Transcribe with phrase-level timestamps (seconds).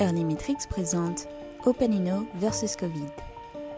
[0.00, 1.26] Early Metrics présente
[1.66, 3.08] OpenInno versus Covid,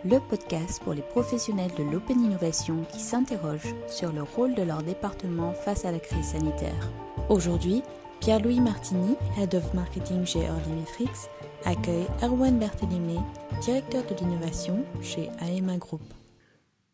[0.05, 4.83] le podcast pour les professionnels de l'open innovation qui s'interrogent sur le rôle de leur
[4.83, 6.91] département face à la crise sanitaire.
[7.31, 7.83] Aujourd'hui,
[8.21, 11.31] Pierre-Louis Martini, Head of Marketing chez Early Metrics,
[11.65, 13.17] accueille Erwan Berthelimé,
[13.63, 16.03] directeur de l'innovation chez AEMA Group.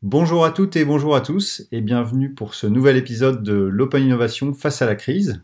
[0.02, 4.04] Bonjour à toutes et bonjour à tous et bienvenue pour ce nouvel épisode de l'Open
[4.04, 5.42] Innovation face à la crise.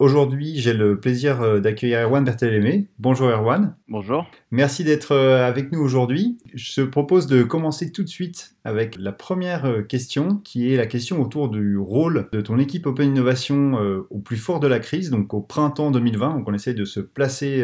[0.00, 2.88] Aujourd'hui, j'ai le plaisir euh, d'accueillir Erwan Berthelémé.
[2.98, 3.76] Bonjour Erwan.
[3.86, 4.26] Bonjour.
[4.50, 6.38] Merci d'être euh, avec nous aujourd'hui.
[6.54, 10.78] Je te propose de commencer tout de suite avec la première euh, question, qui est
[10.78, 13.74] la question autour du rôle de ton équipe Open Innovation
[14.08, 16.38] au plus fort de la crise, donc au printemps 2020.
[16.38, 17.62] Donc on essaie de se placer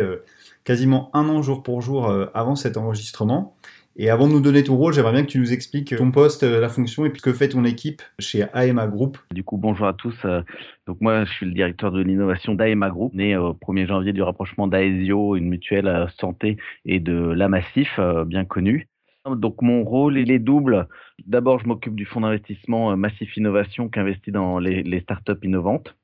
[0.65, 3.57] quasiment un an jour pour jour avant cet enregistrement.
[3.99, 6.43] Et avant de nous donner ton rôle, j'aimerais bien que tu nous expliques ton poste,
[6.43, 9.17] euh, la fonction et puis que fait ton équipe chez AEMA Group.
[9.33, 10.15] Du coup, bonjour à tous.
[10.27, 10.43] Euh,
[10.87, 14.21] donc moi, je suis le directeur de l'innovation d'AEMA Group, né au 1er janvier du
[14.21, 18.87] rapprochement d'Aesio, une mutuelle euh, santé, et de La Massif, bien connue.
[19.25, 20.89] Donc mon rôle, il est double.
[21.25, 25.97] D'abord, je m'occupe du fonds d'investissement Massif Innovation qui investit dans les startups innovantes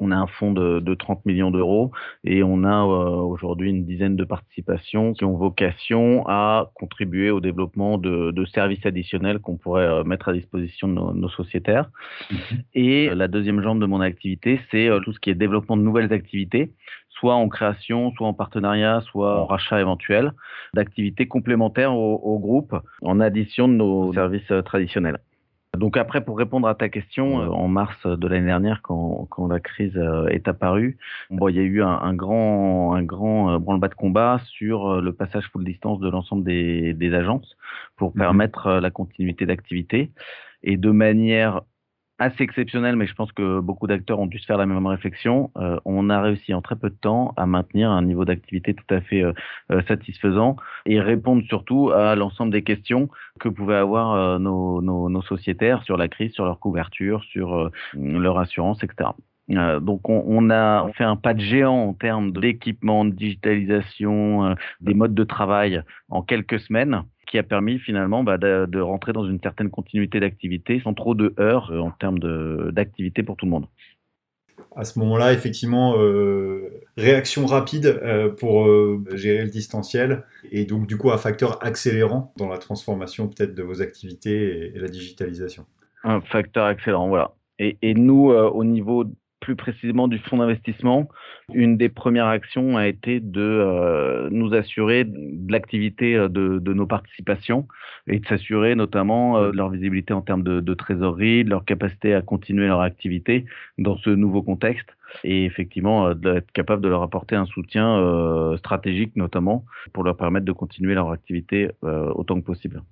[0.00, 1.90] on a un fonds de, de 30 millions d'euros
[2.24, 7.40] et on a euh, aujourd'hui une dizaine de participations qui ont vocation à contribuer au
[7.40, 11.90] développement de, de services additionnels qu'on pourrait euh, mettre à disposition de nos, nos sociétaires.
[12.30, 12.38] Mhm.
[12.74, 15.82] Et la deuxième jambe de mon activité, c'est euh, tout ce qui est développement de
[15.82, 16.72] nouvelles activités,
[17.08, 20.32] soit en création, soit en partenariat, soit en rachat éventuel,
[20.74, 25.18] d'activités complémentaires au, au groupe en addition de nos services traditionnels.
[25.76, 29.46] Donc après, pour répondre à ta question, euh, en mars de l'année dernière, quand, quand,
[29.46, 30.98] la crise euh, est apparue,
[31.30, 35.00] bon, il y a eu un, un grand, un grand euh, branle-bas de combat sur
[35.00, 37.56] le passage full distance de l'ensemble des, des, agences
[37.96, 38.20] pour mhm.
[38.20, 40.10] permettre la continuité d'activité.
[40.62, 41.62] Et de manière
[42.18, 45.50] assez exceptionnel, mais je pense que beaucoup d'acteurs ont dû se faire la même réflexion.
[45.56, 48.94] Euh, on a réussi en très peu de temps à maintenir un niveau d'activité tout
[48.94, 49.32] à fait euh,
[49.70, 55.22] euh, satisfaisant et répondre surtout à l'ensemble des questions que pouvaient avoir nos, nos, nos,
[55.22, 59.10] sociétaires sur la crise, sur leur couverture, sur leur assurance, etc.
[59.80, 64.94] donc on, on, a fait un pas de géant en termes d'équipement, de digitalisation, des
[64.94, 69.24] modes de travail en quelques semaines qui a permis finalement bah, de, de, rentrer dans
[69.24, 72.18] une certaine continuité d'activité sans trop de heures euh, en termes
[72.70, 73.66] d'activité pour tout le monde.
[74.74, 80.86] À ce moment-là, effectivement, euh, réaction rapide euh, pour euh, gérer le distanciel et donc
[80.86, 84.88] du coup un facteur accélérant dans la transformation peut-être de vos activités et, et, la
[84.88, 85.64] digitalisation.
[86.04, 87.34] Un facteur accélérant, voilà.
[87.58, 89.04] Et, et nous, euh, au niveau
[89.46, 91.08] plus précisément du fonds d'investissement,
[91.54, 96.86] une des premières actions a été de euh, nous assurer de l'activité euh, de, nos
[96.88, 97.68] participations
[98.08, 102.12] et de s'assurer notamment euh, de leur visibilité en termes de, trésorerie, de leur capacité
[102.12, 103.44] à continuer leur activité
[103.78, 104.88] dans ce nouveau contexte
[105.22, 110.52] et effectivement d'être capable de leur apporter un soutien stratégique notamment pour leur permettre de
[110.52, 112.82] continuer leur activité autant que possible.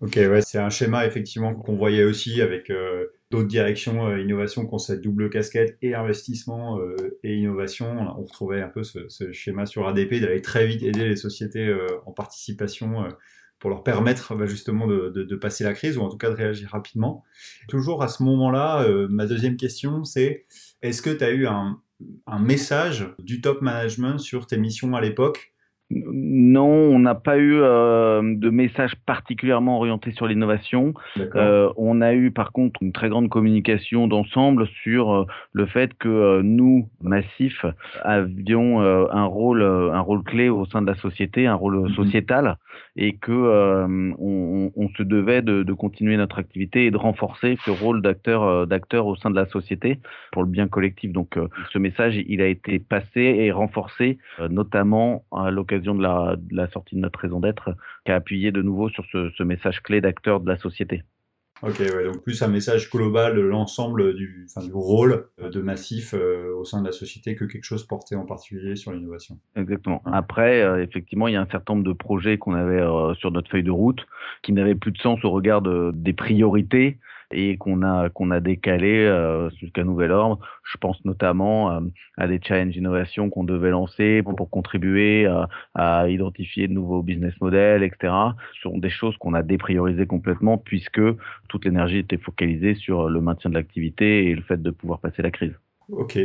[0.00, 2.70] Ok, ouais, c'est un schéma effectivement qu'on voyait aussi avec
[3.30, 7.86] d'autres directions euh, innovation qui ont cette double casquette et investissement euh, et innovation.
[8.16, 11.86] On retrouvait un peu ce, schéma sur ADP d'aller très vite aider les sociétés euh,
[12.06, 13.08] en participation
[13.58, 16.70] pour leur permettre bah, justement de, passer la crise ou en tout cas de réagir
[16.70, 17.24] rapidement.
[17.68, 20.46] Toujours à ce moment-là, ma deuxième question c'est
[20.82, 25.55] est-ce que tu as eu un message du top management sur tes missions à l'époque
[25.90, 30.94] non, on n'a pas eu euh, de message particulièrement orienté sur l'innovation.
[31.36, 35.94] Euh, on a eu par contre une très grande communication d'ensemble sur euh, le fait
[35.94, 37.64] que nous, Massif,
[38.02, 41.94] avions un rôle, un rôle clé au sein de la société, un rôle mm -hmm.
[41.94, 42.56] sociétal,
[42.96, 43.32] et que
[44.18, 48.66] on, on, se devait de, de, continuer notre activité et de renforcer ce rôle d'acteur,
[48.66, 49.98] d'acteur au sein de la société
[50.32, 51.12] pour le bien collectif.
[51.12, 51.38] Donc,
[51.72, 54.18] ce message, il a été passé et renforcé,
[54.50, 58.52] notamment à l'occasion de la, de la, sortie de notre raison d'être, qui a appuyé
[58.52, 61.02] de nouveau sur ce, ce message clé d'acteur de la société.
[61.62, 65.62] Ok, ouais, donc plus un message global de l'ensemble du, enfin, du rôle euh, de
[65.62, 69.38] Massif euh, au sein de la société que quelque chose porté en particulier sur l'innovation.
[69.56, 70.02] Exactement.
[70.04, 73.30] Après, euh, effectivement, il y a un certain nombre de projets qu'on avait euh, sur
[73.30, 74.04] notre feuille de route
[74.42, 76.98] qui n'avaient plus de sens au regard de, des priorités
[77.30, 80.38] et qu'on a qu'on a décalé euh, jusqu'à nouvel ordre.
[80.64, 81.80] Je pense notamment euh,
[82.16, 87.34] à des challenges innovation qu'on devait lancer pour, contribuer à, à, identifier de nouveaux business
[87.40, 88.12] models, etc.
[88.54, 91.02] Ce sont des choses qu'on a dépriorisées complètement puisque
[91.48, 95.22] toute l'énergie était focalisée sur le maintien de l'activité et le fait de pouvoir passer
[95.22, 95.54] la crise.
[95.90, 96.18] Ok.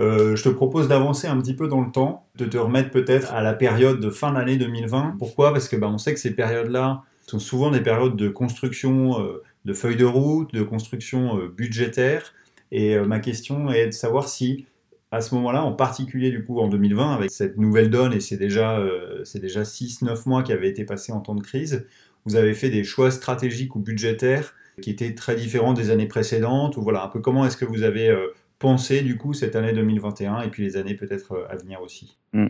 [0.00, 3.32] Euh, je te propose d'avancer un petit peu dans le temps, de te remettre peut-être
[3.34, 5.16] à la période de fin d'année 2020.
[5.18, 5.52] Pourquoi?
[5.52, 9.42] Parce que bah, on sait que ces périodes-là sont souvent des périodes de construction euh,
[9.64, 12.34] de feuilles de route, de construction euh, budgétaire.
[12.70, 14.66] Et euh, ma question est de savoir si
[15.10, 18.36] À ce moment-là, en particulier du coup en 2020, avec cette nouvelle donne, et c'est
[18.36, 21.86] déjà, euh, c'est déjà 6-9 mois qui avaient été passés en temps de crise,
[22.26, 26.76] vous avez fait des choix stratégiques ou budgétaires qui étaient très différents des années précédentes,
[26.76, 28.14] ou voilà, un peu comment est-ce que vous avez
[28.58, 32.18] pensé du coup cette année 2021 et puis les années peut-être à venir aussi?
[32.34, 32.48] Mmh.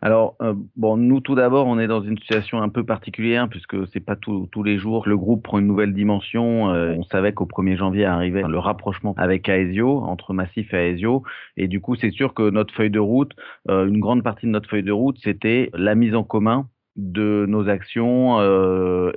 [0.00, 3.76] Alors, euh, bon, nous tout d'abord, on est dans une situation un peu particulière puisque
[3.92, 6.70] c'est pas tous les jours le groupe prend une nouvelle dimension.
[6.70, 11.22] Euh, on savait qu'au 1er janvier arrivait le rapprochement avec Aesio, entre Massif et Aesio,
[11.56, 13.32] et du coup, c'est sûr que notre feuille de route,
[13.70, 17.44] euh, une grande partie de notre feuille de route, c'était la mise en commun de
[17.48, 18.40] nos actions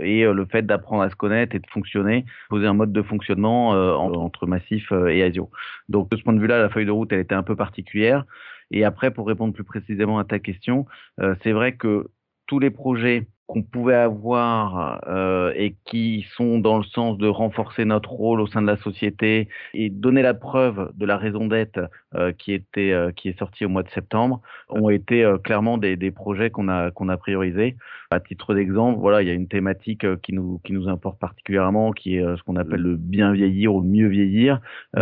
[0.01, 3.69] et le fait d'apprendre à se connaître et de fonctionner, poser un mode de fonctionnement
[3.69, 5.49] entre Massif et Aesio.
[5.87, 8.25] Donc de ce point de vue-là, la feuille de route, elle était un peu particulière.
[8.71, 10.85] Et après, pour répondre plus précisément à ta question,
[11.19, 12.07] euh, c'est vrai que
[12.47, 17.83] tous les projets qu'on pouvait avoir euh, et qui sont dans le sens de renforcer
[17.83, 21.89] notre rôle au sein de la société et donner la preuve de la raison d'être
[22.13, 25.79] euh, qui était euh, qui est sortie au mois de septembre ont été euh, clairement
[25.79, 27.75] des, des projets qu'on a qu'on a priorisés.
[28.11, 31.17] À titre d'exemple, voilà, il y a une thématique euh, qui nous qui nous importe
[31.17, 34.61] particulièrement, qui est ce qu'on appelle le bien vieillir ou le mieux vieillir,
[34.95, 34.99] mmh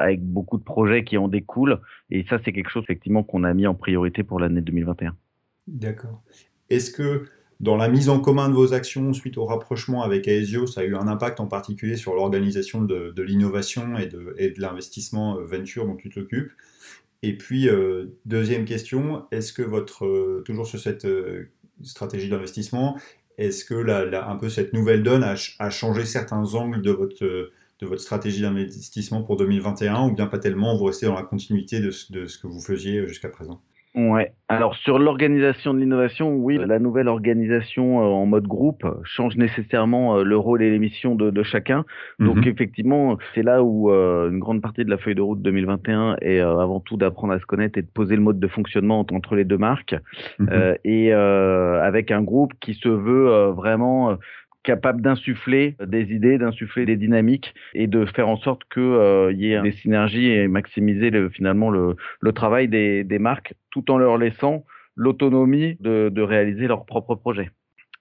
[0.00, 1.78] avec beaucoup de projets qui en découlent.
[2.10, 5.14] Et ça, c'est quelque chose effectivement qu'on a mis en priorité pour l'année 2021.
[5.66, 6.22] D'accord.
[6.70, 7.26] Est-ce que
[7.60, 10.84] dans la mise en commun de vos actions suite au rapprochement avec Aesio, ça a
[10.84, 15.96] eu un impact en particulier sur l'organisation de, l'innovation et de, l'investissement euh, venture dont
[15.96, 16.52] tu t'occupes.
[17.22, 21.06] Et puis, euh, deuxième question, est-ce que votre, euh, toujours sur cette
[21.82, 22.98] stratégie d'investissement,
[23.36, 27.86] est-ce que la, un peu cette nouvelle donne a, changé certains angles de votre, de
[27.86, 31.90] votre stratégie d'investissement pour 2021 ou bien pas tellement, vous restez dans la continuité de
[31.90, 33.60] ce que vous faisiez jusqu'à présent?
[33.94, 34.32] Ouais.
[34.48, 40.18] Alors sur l'organisation de l'innovation, oui, la nouvelle organisation euh, en mode groupe change nécessairement
[40.18, 41.84] euh, le rôle et les missions de, de chacun.
[42.20, 42.48] Donc mhm.
[42.48, 46.38] effectivement, c'est là où euh, une grande partie de la feuille de route 2021 est
[46.38, 49.44] avant tout d'apprendre à se connaître et de poser le mode de fonctionnement entre les
[49.44, 49.96] deux marques,
[50.38, 50.76] mhm.
[50.84, 54.16] et avec un groupe qui se veut vraiment
[54.62, 59.52] capable d'insuffler des idées, d'insuffler des dynamiques et de faire en sorte qu'il euh, y
[59.52, 61.96] ait des synergies et maximiser le, finalement le,
[62.32, 64.64] travail des, marques tout en leur laissant
[64.96, 67.50] l'autonomie de réaliser leurs propres projets.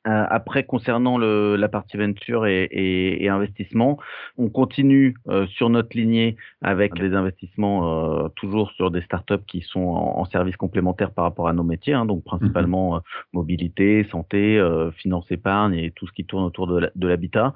[0.08, 4.00] Euh, après, concernant le, la partie venture et, et, et, investissement,
[4.38, 9.60] on continue euh, sur notre lignée avec des investissements euh, toujours sur des startups qui
[9.60, 13.02] sont en, en services complémentaires par rapport à nos métiers, hein, donc principalement mhm.
[13.34, 14.62] mobilité, santé,
[14.96, 17.54] finance épargne et tout ce qui tourne autour de l'habitat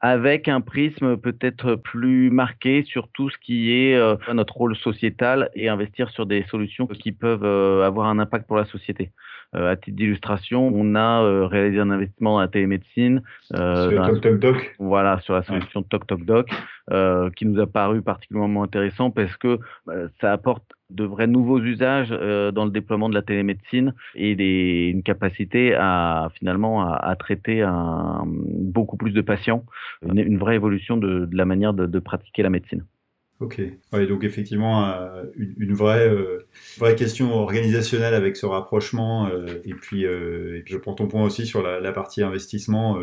[0.00, 5.50] avec un prisme peut-être plus marqué sur tout ce qui est euh, notre rôle sociétal
[5.54, 9.12] et investir sur des solutions qui peuvent euh, avoir un impact pour la société.
[9.56, 13.22] Euh, à titre d'illustration, on a réalisé un investissement dans la télémédecine.
[13.52, 14.76] sur Toc Doc.
[14.78, 16.48] Voilà, sur la solution Toc Toc Doc,
[17.36, 19.58] qui nous a paru particulièrement intéressant parce que
[20.20, 24.90] ça apporte de vrais nouveaux usages euh, dans le déploiement de la télémédecine et des,
[24.92, 29.64] une capacité à finalement à, traiter un, beaucoup plus de patients,
[30.02, 32.84] une, vraie évolution de, de la manière de, de, pratiquer la médecine.
[33.40, 33.62] Ok,
[33.94, 36.46] ouais, donc effectivement euh, une, vraie, euh,
[36.76, 39.30] vraie question organisationnelle avec ce rapprochement
[39.64, 42.98] et, puis, et puis je prends ton point aussi sur la, la partie investissement,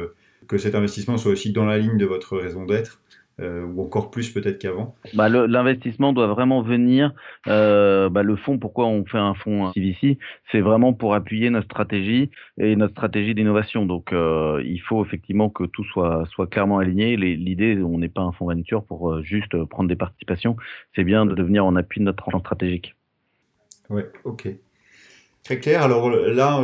[0.47, 3.01] que cet investissement soit aussi dans la ligne de votre raison d'être.
[3.39, 7.13] Euh, ou encore plus peut-être qu'avant bah, L'investissement doit vraiment venir.
[7.45, 10.17] Euh, bah, le fonds, pourquoi on fait un fonds CVC
[10.51, 13.85] C'est vraiment pour appuyer notre stratégie et notre stratégie d'innovation.
[13.85, 17.15] Donc euh, il faut effectivement que tout soit, soit clairement aligné.
[17.15, 20.55] L'idée, on n'est pas un fonds venture pour juste prendre des participations.
[20.95, 22.95] C'est bien de devenir en appui de notre plan stratégique.
[23.91, 24.47] Ouais, ok.
[25.43, 25.83] Très clair.
[25.83, 26.59] Alors là,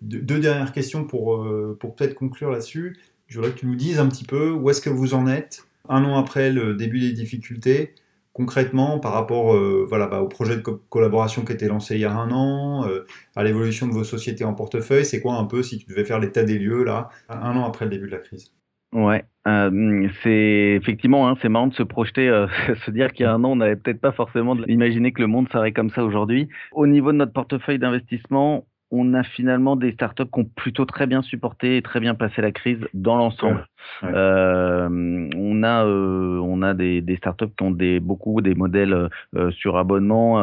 [0.00, 1.46] deux dernières questions pour,
[1.78, 2.96] pour peut-être conclure là-dessus.
[3.26, 5.66] Je voudrais que tu nous dises un petit peu où est-ce que vous en êtes
[5.88, 7.94] un an après le début des difficultés,
[8.32, 12.12] concrètement par rapport euh, bah, au projet de collaboration qui était lancé il y a
[12.12, 15.78] un an, euh, à l'évolution de vos sociétés en portefeuille, c'est quoi un peu si
[15.78, 18.52] tu devais faire l'état des lieux là, un an après le début de la crise?
[18.92, 22.28] Ouais, euh, c'est effectivement, hein, c'est marrant de se projeter,
[22.84, 25.28] se dire qu'il y a un an, on n'avait peut-être pas forcément imaginé que le
[25.28, 26.48] monde serait comme ça aujourd'hui.
[26.72, 31.06] Au niveau de notre portefeuille d'investissement, on a finalement des startups qui ont plutôt très
[31.06, 33.66] bien supporté et très bien passé la crise dans l'ensemble.
[34.04, 34.88] Euh,
[35.36, 39.50] on a euh, on a des, des startups qui ont des beaucoup des modèles euh,
[39.52, 40.42] sur abonnement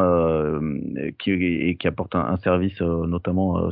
[1.18, 3.70] qui et qui apportent un, service notamment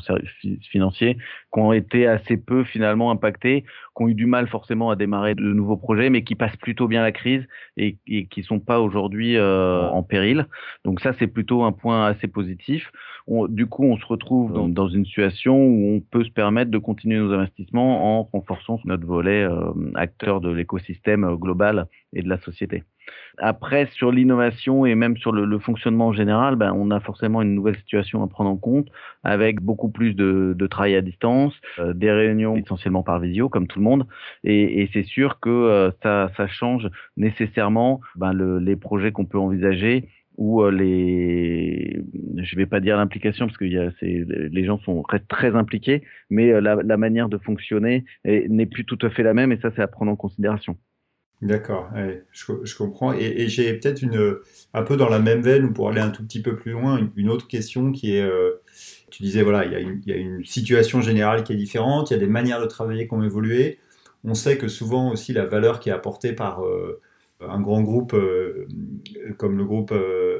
[0.71, 1.17] financier
[1.53, 3.63] qui ont été assez peu finalement impactés,
[3.97, 6.87] qui ont eu du mal forcément à démarrer de nouveaux projets, mais qui passent plutôt
[6.87, 7.47] bien la crise
[7.77, 10.47] et, et qui sont pas aujourd'hui en péril.
[10.85, 12.91] Donc ça c'est plutôt un point assez positif.
[13.49, 16.79] du coup on se retrouve dans, dans, une situation où on peut se permettre de
[16.79, 19.47] continuer nos investissements en renforçant notre volet
[19.95, 22.85] acteur de l'écosystème global et de la société.
[23.39, 27.55] Après, sur l'innovation et même sur le, fonctionnement en général, ben, on a forcément une
[27.55, 28.89] nouvelle situation à prendre en compte
[29.23, 33.79] avec beaucoup plus de, travail à distance, euh, des réunions essentiellement par visio, comme tout
[33.79, 34.07] le monde.
[34.45, 40.09] Et, c'est sûr que euh, ça, change nécessairement ben, les projets qu'on peut envisager
[40.39, 42.01] ou euh, les,
[42.37, 46.97] je vais pas dire l'implication parce que les gens sont très impliqués, mais la, la
[46.97, 50.11] manière de fonctionner n'est plus tout à fait la même et ça c'est à prendre
[50.11, 50.79] en considération.
[51.41, 51.89] D'accord,
[52.33, 53.13] je, comprends.
[53.13, 54.39] Et, j'ai peut-être une,
[54.75, 57.09] un peu dans la même veine, ou pour aller un tout petit peu plus loin,
[57.17, 58.61] une, autre question qui est, euh,
[59.11, 62.21] tu disais, voilà, il y, a une, situation générale qui est différente, il y a
[62.21, 63.79] des manières de travailler qui ont évolué.
[64.25, 67.01] On sait que souvent aussi la valeur qui est apportée par euh,
[67.41, 68.67] un grand groupe euh,
[69.37, 69.95] comme le groupe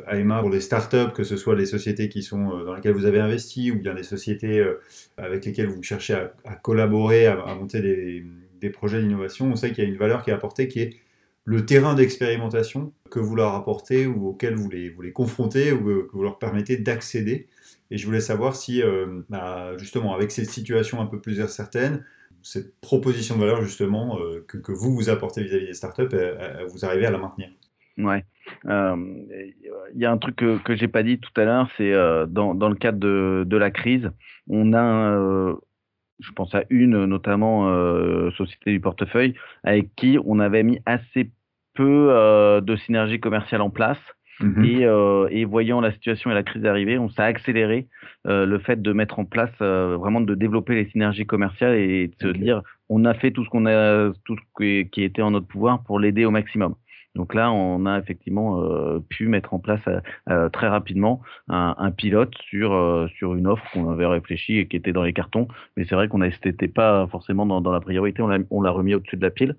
[0.07, 3.21] AMA pour les startups, que ce soit les sociétés qui sont dans lesquelles vous avez
[3.21, 4.65] investi ou bien les sociétés
[5.17, 7.81] avec lesquelles vous cherchez à, collaborer, à monter
[8.61, 10.97] des projets d'innovation, on sait qu'il y a une valeur qui est apportée qui est
[11.49, 16.23] le terrain d'expérimentation que vous leur apportez ou auquel vous les, confrontez ou que vous
[16.23, 17.49] leur permettez d'accéder.
[17.91, 22.05] Et je voulais savoir si, euh, bah, justement, avec cette situation un peu plus incertaine,
[22.43, 26.17] cette proposition de valeur, justement, euh, que, vous vous apportez vis-à-vis des startups,
[26.69, 27.51] vous arrivez à la maintenir?
[27.99, 28.25] Ouais.
[28.67, 28.97] Euh,
[29.95, 31.93] il y a un truc que, que j'ai pas dit tout à l'heure, c'est
[32.29, 34.11] dans, dans, le cadre de, de, la crise,
[34.49, 35.59] on a
[36.21, 41.31] je pense à une notamment euh, société du portefeuille avec qui on avait mis assez
[41.75, 43.99] peu euh, de synergie commerciale en place.
[44.41, 44.65] Mhm.
[44.65, 47.89] Et, euh, et, voyant la situation et la crise arriver, on s'est accéléré
[48.27, 52.09] euh, le fait de mettre en place euh, vraiment de développer les synergies commerciales et
[52.09, 55.33] de se dire on a fait tout ce qu'on a tout ce qui était en
[55.33, 56.75] notre pouvoir pour l'aider au maximum.
[57.19, 61.91] Donc là, on a effectivement euh, pu mettre en place euh, euh, très rapidement un,
[61.91, 62.71] pilote sur
[63.17, 65.49] sur une offre qu'on avait réfléchi et qui était dans les cartons.
[65.77, 68.23] Mais c'est vrai qu'on n'était pas forcément dans, la priorité.
[68.23, 69.57] On l'a remis au-dessus de la pile.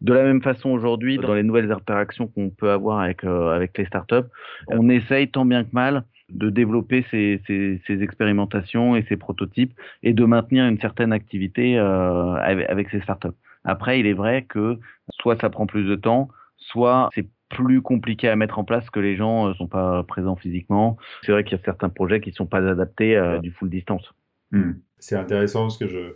[0.00, 3.86] De la même façon, aujourd'hui, dans les nouvelles interactions qu'on peut avoir avec avec les
[3.86, 4.28] startups,
[4.68, 9.72] on essaye tant bien que mal de développer ces, ces, expérimentations et ces prototypes
[10.04, 13.38] et de maintenir une certaine activité avec, avec ces startups.
[13.64, 14.78] Après, il est vrai que
[15.20, 16.28] soit ça prend plus de temps,
[16.70, 20.02] soit c'est plus compliqué à mettre en place que les gens ne euh, sont pas
[20.04, 20.96] présents physiquement.
[21.22, 23.68] C'est vrai qu'il y a certains projets qui ne sont pas adaptés à du full
[23.68, 24.14] distance.
[24.52, 24.72] Hmm.
[24.98, 26.14] C'est intéressant parce que je,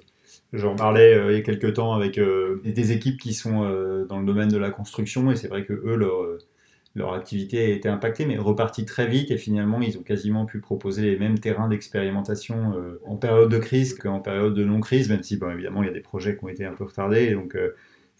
[0.52, 3.62] J'en parlais euh, il y a quelques temps avec euh, des équipes qui sont
[4.08, 6.12] dans le domaine de la construction et c'est vrai que eux, leur,
[6.94, 10.60] leur activité a été impactée mais repartie très vite et finalement ils ont quasiment pu
[10.60, 15.36] proposer les mêmes terrains d'expérimentation en période de crise qu'en période de non-crise, même si
[15.36, 17.24] bon, évidemment il y a des projets qui ont été un peu retardés.
[17.24, 17.56] Et donc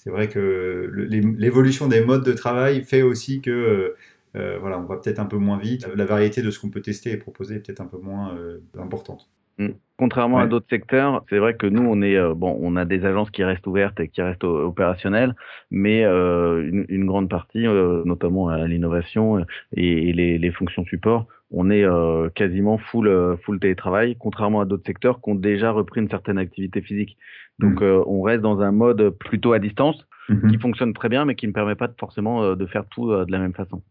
[0.04, 3.96] c'est vrai que l'évolution des modes de travail fait aussi que euh,
[4.36, 5.86] euh, voilà, on va peut-être un peu moins vite.
[5.94, 8.60] La variété de ce qu'on peut tester et proposer est peut-être un peu moins euh,
[8.78, 9.30] importante.
[9.58, 9.68] Mm.
[9.96, 13.30] Contrairement à d'autres secteurs, c'est vrai que nous, on est bon, on a des agences
[13.30, 15.36] qui restent ouvertes et qui restent opérationnelles,
[15.70, 17.62] mais une, grande partie,
[18.04, 19.46] notamment à l'innovation
[19.76, 21.86] et, les, les, fonctions support, on est
[22.34, 26.82] quasiment full full télétravail, contrairement à d'autres secteurs qui ont déjà repris une certaine activité
[26.82, 27.16] physique.
[27.58, 27.84] Donc mm.
[27.84, 30.50] euh, on reste dans un mode plutôt à distance mm-hmm.
[30.50, 33.24] qui fonctionne très bien mais qui ne permet pas forcément euh, de faire tout euh,
[33.24, 33.82] de la même façon.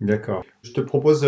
[0.00, 0.44] D'accord.
[0.62, 1.20] Je te propose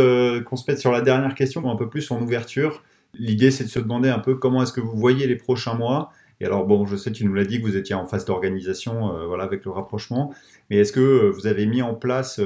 [0.46, 2.82] qu'on se mette sur la dernière question, un peu plus en ouverture.
[3.18, 6.10] L'idée, c'est de se demander un peu comment est-ce que vous voyez les prochains mois.
[6.40, 9.26] Et alors, bon, je sais, tu nous l'as dit que vous étiez en phase d'organisation
[9.26, 10.34] voilà, avec le rapprochement,
[10.68, 12.40] mais est-ce que vous avez mis en place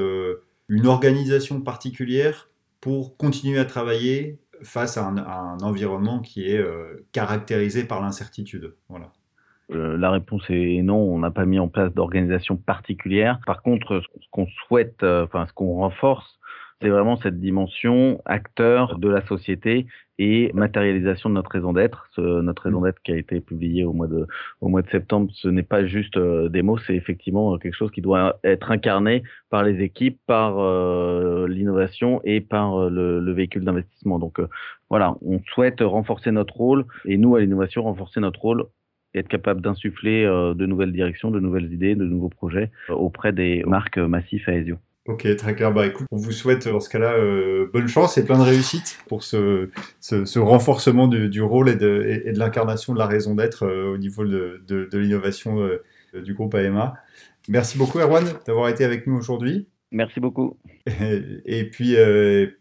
[0.67, 2.49] une organisation particulière
[2.81, 6.63] pour continuer à travailler face à un, environnement qui est
[7.11, 8.75] caractérisé par l'incertitude?
[8.89, 9.11] Voilà.
[9.71, 13.39] Euh, la réponse est non, on n'a pas mis en place d'organisation particulière.
[13.45, 16.39] Par contre, ce qu'on souhaite, euh, enfin ce qu'on renforce,
[16.81, 22.09] c'est vraiment cette dimension acteur de la société et matérialisation de notre raison d'être.
[22.17, 24.27] notre raison d'être qui a été publiée au mois de,
[24.61, 27.91] au mois de septembre, ce n'est pas juste euh, des mots, c'est effectivement quelque chose
[27.91, 30.55] qui doit être incarné par les équipes, par
[31.47, 34.19] l'innovation et par le, le véhicule d'investissement.
[34.19, 34.39] Donc
[34.89, 38.65] voilà, on souhaite renforcer notre rôle et nous à l'innovation renforcer notre rôle
[39.15, 43.33] être capable d'insuffler euh, de nouvelles directions, de nouvelles idées, de nouveaux projets euh, auprès
[43.33, 44.77] des marques massives à Ezio.
[45.07, 45.73] Ok, très clair.
[45.73, 48.99] Bah écoute, on vous souhaite dans ce cas-là euh, bonne chance et plein de réussite
[49.07, 49.69] pour ce,
[50.01, 54.25] ce, renforcement du, rôle et de, et, de l'incarnation de la raison d'être au niveau
[54.25, 55.67] de, de, l'innovation
[56.13, 56.93] du groupe AMA.
[57.47, 59.67] Merci beaucoup Erwan d'avoir été avec nous aujourd'hui.
[59.91, 60.57] Merci beaucoup.
[61.45, 61.95] Et, puis,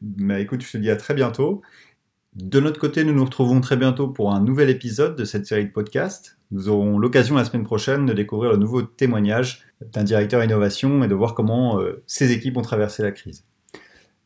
[0.01, 1.61] bah, écoute, je te dis à très bientôt.
[2.39, 5.65] De notre côté, nous nous retrouvons très bientôt pour un nouvel épisode de cette série
[5.65, 6.39] de podcasts.
[6.53, 11.09] Nous aurons l'occasion la semaine prochaine de découvrir le nouveau témoignage d'un directeur innovation et
[11.09, 13.45] de voir comment euh, ses équipes ont traversé la crise.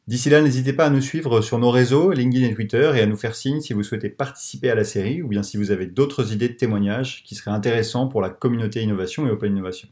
[0.09, 3.07] D'ici là, n'hésitez pas à nous suivre sur nos réseaux, LinkedIn et Twitter, et à
[3.07, 5.87] nous faire signe si vous souhaitez participer à la série ou bien si vous avez
[5.87, 9.88] d'autres idées de témoignages qui seraient intéressants pour la communauté innovation et open innovation.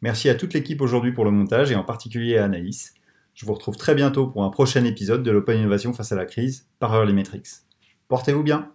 [0.00, 2.94] Merci à toute l'équipe aujourd'hui pour le montage et en particulier à Anaïs.
[3.36, 6.24] Je vous retrouve très bientôt pour un prochain épisode de l'Open Innovation face à la
[6.24, 7.48] crise par Early Metrics.
[8.08, 8.72] Portez-vous bien